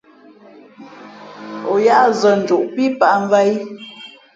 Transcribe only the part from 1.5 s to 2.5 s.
O yát zᾱ